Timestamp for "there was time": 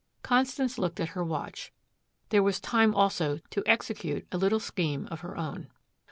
2.29-2.95